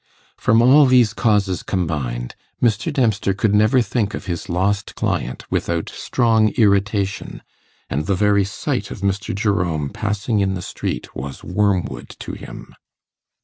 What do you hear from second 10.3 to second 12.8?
in the street was wormwood to him.